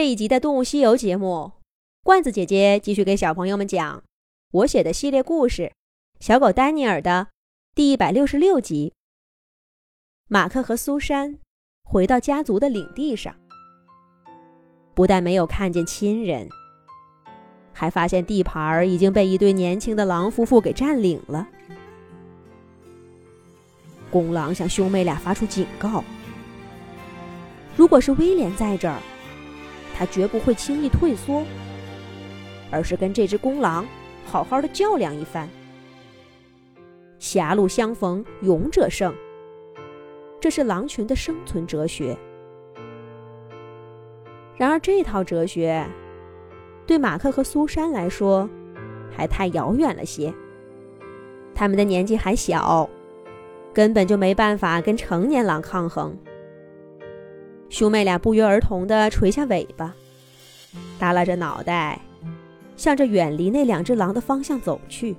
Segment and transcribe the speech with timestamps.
[0.00, 1.52] 这一集的《动物西游》节目，
[2.02, 4.02] 罐子姐姐继续给小朋友们讲
[4.50, 5.64] 我写的系列故事
[6.18, 7.26] 《小狗丹尼尔》的
[7.74, 8.94] 第一百六十六集。
[10.26, 11.38] 马克和苏珊
[11.84, 13.36] 回到家族的领地上，
[14.94, 16.48] 不但没有看见亲人，
[17.74, 21.46] 还发现地盘已经被一对年轻的狼夫妇给占领了。
[24.10, 26.02] 公狼向兄妹俩发出警告：
[27.76, 28.98] 如果是威廉在这儿。
[30.00, 31.44] 他绝不会轻易退缩，
[32.70, 33.86] 而是跟这只公狼
[34.24, 35.46] 好好的较量一番。
[37.18, 39.14] 狭路相逢勇者胜，
[40.40, 42.16] 这是狼群的生存哲学。
[44.56, 45.86] 然而，这套哲学
[46.86, 48.48] 对马克和苏珊来说
[49.14, 50.32] 还太遥远了些。
[51.54, 52.88] 他们的年纪还小，
[53.74, 56.16] 根本就没办法跟成年狼抗衡。
[57.70, 59.94] 兄妹俩不约而同地垂下尾巴，
[60.98, 61.98] 耷拉着脑袋，
[62.76, 65.16] 向着远离那两只狼的方向走去。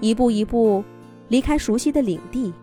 [0.00, 0.84] 一步一步
[1.28, 2.54] 离开熟悉的领地，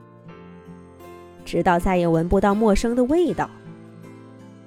[1.43, 3.49] 直到再也闻不到陌生的味道，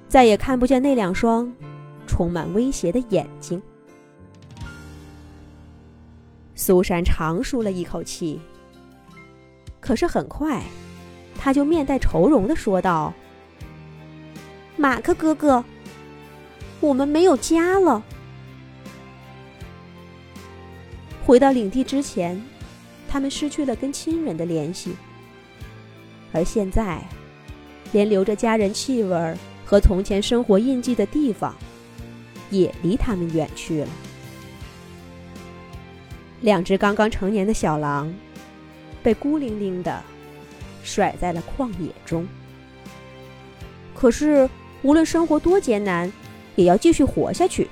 [0.07, 1.51] 再也看不见那两双
[2.05, 3.59] 充满威胁的眼睛。
[6.53, 8.39] 苏珊长舒了一口气，
[9.79, 10.61] 可是很快，
[11.35, 13.11] 他就面带愁容地说道。
[14.79, 15.65] 马克哥哥，
[16.79, 18.03] 我们没有家了。
[21.25, 22.39] 回到领地之前，
[23.09, 24.95] 他们失去了跟亲人的联系，
[26.31, 27.01] 而现在，
[27.91, 31.55] 连留着家人气味和从前生活印记的地方，
[32.51, 33.89] 也离他们远去了。
[36.41, 38.13] 两只刚刚成年的小狼，
[39.01, 40.03] 被孤零零的
[40.83, 42.27] 甩在了旷野中。
[43.95, 44.47] 可是。
[44.83, 46.11] 无论生活多艰难，
[46.55, 47.67] 也要继续活下去。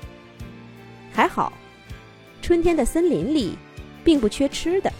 [1.12, 1.52] 还好，
[2.42, 3.56] 春天的森林里
[4.04, 4.92] 并不缺吃的。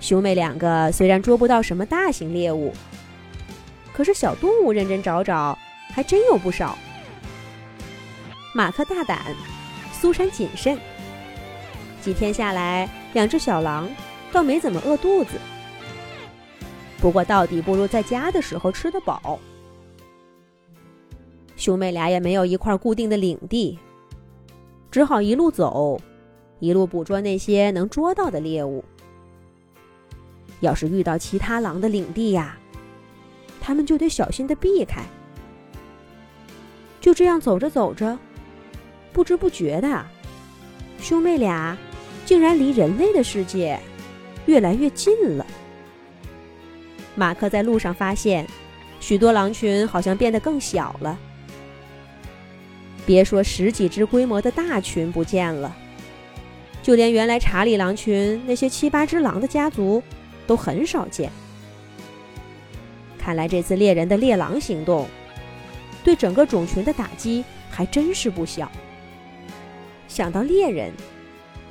[0.00, 2.72] 兄妹两个虽然捉不到什么大型猎物，
[3.92, 5.56] 可是小动物认真找找，
[5.92, 6.76] 还真有不少。
[8.54, 9.20] 马克大胆，
[9.92, 10.78] 苏珊谨慎。
[12.00, 13.88] 几天下来，两只小狼
[14.32, 15.32] 倒没怎么饿肚子。
[16.98, 19.38] 不过，到底不如在家的时候吃得饱。
[21.60, 23.78] 兄妹俩也没有一块固定的领地，
[24.90, 26.00] 只好一路走，
[26.58, 28.82] 一路捕捉那些能捉到的猎物。
[30.60, 32.56] 要是遇到其他狼的领地呀，
[33.60, 35.04] 他们就得小心的避开。
[36.98, 38.18] 就这样走着走着，
[39.12, 40.06] 不知不觉的，
[40.98, 41.76] 兄妹俩
[42.24, 43.78] 竟然离人类的世界
[44.46, 45.46] 越来越近了。
[47.14, 48.46] 马克在路上发现，
[48.98, 51.18] 许多狼群好像变得更小了。
[53.10, 55.76] 别说十几只规模的大群不见了，
[56.80, 60.00] 就连原来查理狼群那些七八只狼的家族
[60.46, 61.28] 都很少见。
[63.18, 65.08] 看来这次猎人的猎狼行动，
[66.04, 68.70] 对整个种群的打击还真是不小。
[70.06, 70.92] 想到猎人，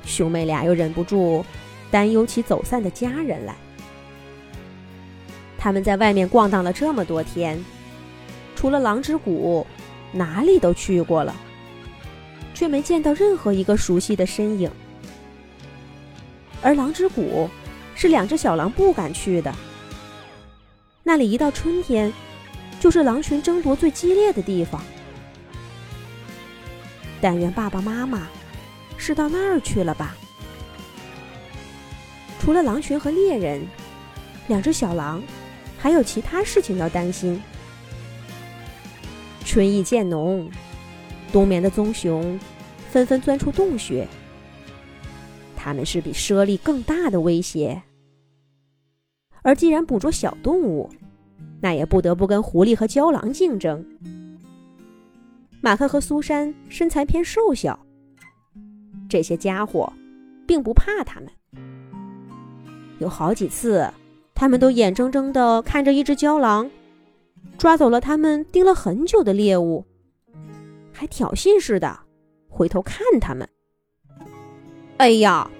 [0.04, 1.42] 兄妹俩又忍不住
[1.90, 3.54] 担忧起走散的家人来。
[5.56, 7.58] 他们在外面逛荡了这么多天，
[8.54, 9.66] 除了狼之谷。
[10.12, 11.34] 哪里都去过了，
[12.54, 14.70] 却没见到任何一个熟悉的身影。
[16.62, 17.48] 而狼之谷
[17.94, 19.54] 是两只小狼不敢去的，
[21.02, 22.12] 那里一到春天，
[22.78, 24.82] 就是狼群争夺最激烈的地方。
[27.20, 28.26] 但愿爸爸妈妈
[28.96, 30.16] 是到那儿去了吧？
[32.40, 33.66] 除了狼群和猎人，
[34.48, 35.22] 两只小狼
[35.78, 37.40] 还有其他事情要担心。
[39.50, 40.48] 春意渐浓，
[41.32, 42.38] 冬眠的棕熊
[42.88, 44.06] 纷纷钻出洞穴。
[45.56, 47.82] 他们是比猞猁更大的威胁，
[49.42, 50.88] 而既然捕捉小动物，
[51.60, 53.84] 那也不得不跟狐狸和郊狼竞争。
[55.60, 57.76] 马克和苏珊身材偏瘦小，
[59.08, 59.92] 这些家伙
[60.46, 61.28] 并不怕他们。
[63.00, 63.92] 有好几次，
[64.32, 66.70] 他们都眼睁睁地看着一只郊狼。
[67.58, 69.84] 抓走了他们盯了很久的猎物，
[70.92, 72.06] 还挑衅似的
[72.48, 73.48] 回头看他们。
[74.98, 75.50] 哎呀，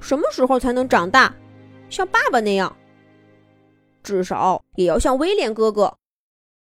[0.00, 1.34] 什么时候才能长大，
[1.88, 2.76] 像爸爸那样？
[4.02, 5.96] 至少也要像威廉哥哥，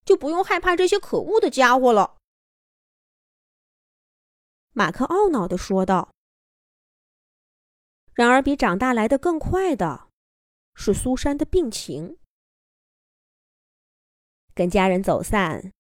[0.05, 2.17] 就不用害怕这些可恶的家伙了。
[4.73, 6.11] 马克懊恼的说道。
[8.15, 10.09] 然而，比长大来的更快的
[10.75, 12.17] 是苏珊的病情。
[14.59, 15.73] 跟家人走散，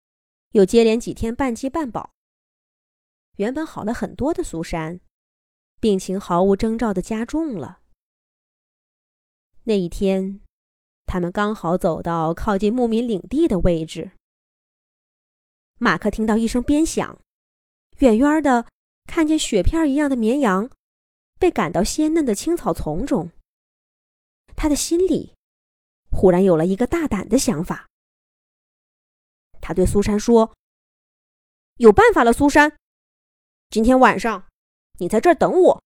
[0.52, 2.12] 又接连几天半饥半饱，
[3.34, 5.00] 原本好了很多的苏珊，
[5.80, 7.80] 病情毫无征兆的加重了。
[9.64, 10.38] 那一天，
[11.06, 14.12] 他们刚好走到靠近牧民领地的位置，
[15.78, 17.20] 马克听到一声鞭响，
[17.98, 18.64] 远远的
[19.06, 20.70] 看见雪片一样的绵羊
[21.40, 23.32] 被赶到鲜嫩的青草丛中，
[24.54, 25.34] 他的心里
[26.12, 27.87] 忽然有了一个大胆的想法。
[29.60, 30.54] 他对苏珊说
[31.76, 32.76] ：“有办法了，苏珊，
[33.70, 34.46] 今天晚上
[34.98, 35.82] 你在这儿等我，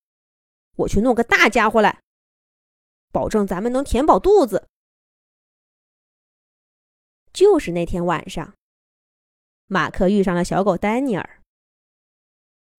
[0.76, 2.00] 我去弄个大家伙来。”
[3.12, 4.66] 保证咱们能填饱肚子。
[7.32, 8.54] 就是那天晚上，
[9.66, 11.42] 马克遇上了小狗丹尼尔。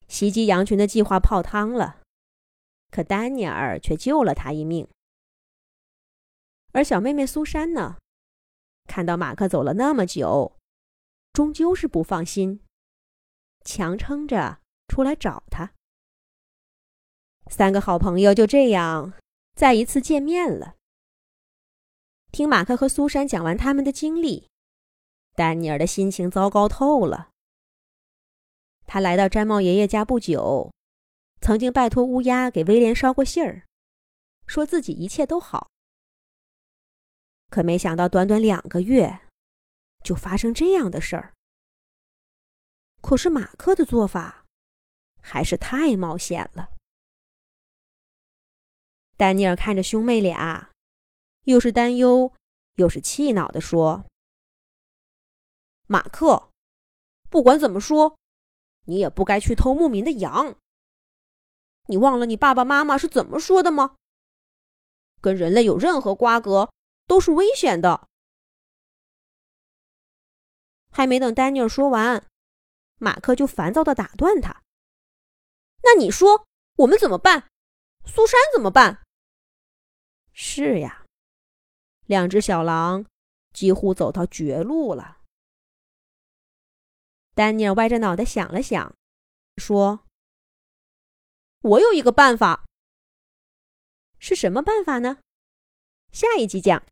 [0.07, 2.01] 袭击羊群的计划泡汤了，
[2.92, 4.88] 可丹尼尔却救了他一命。
[6.72, 7.98] 而小妹妹苏珊呢，
[8.86, 10.56] 看到马克走了那么久，
[11.34, 12.62] 终究是不放心，
[13.66, 15.74] 强撑着出来找他。
[17.48, 19.14] 三个好朋友就这样。
[19.56, 20.76] 再一次见面了。
[22.32, 24.50] 听马克和苏珊讲完他们的经历，
[25.36, 27.30] 丹尼尔的心情糟糕透了。
[28.88, 30.72] 他来到毡帽爷爷家不久，
[31.40, 33.68] 曾经拜托乌鸦给威廉捎过信儿，
[34.48, 35.70] 说自己一切都好。
[37.50, 39.20] 可没想到，短短两个月，
[40.04, 41.34] 就发生这样的事儿。
[43.02, 44.46] 可是马克的做法，
[45.22, 46.70] 还是太冒险了。
[49.18, 50.72] 丹尼尔看着兄妹俩，
[51.44, 52.34] 又是担忧，
[52.76, 54.06] 又是气恼的说
[55.88, 56.50] ：“马克，
[57.30, 58.18] 不管怎么说，
[58.86, 60.56] 你也不该去偷牧民的羊。
[61.88, 63.96] 你忘了你爸爸妈妈是怎么说的吗？
[65.22, 66.72] 跟人类有任何瓜葛
[67.06, 68.08] 都是危险的。”
[70.94, 72.25] 还没等丹尼尔说完，
[73.00, 74.63] 马克就烦躁的打断他
[75.84, 76.45] ：“那你说
[76.78, 77.50] 我们怎么办？
[78.06, 79.04] 苏珊怎么办？”
[80.31, 81.06] 是呀，
[82.06, 83.06] 两只小狼
[83.51, 85.18] 几乎走到绝路了。
[87.36, 88.96] 丹尼尔歪着脑袋想了想，
[89.57, 90.06] 说
[91.62, 92.63] ：“我有一个办法。
[94.19, 95.19] 是什么办法呢？
[96.12, 96.81] 下一集讲。”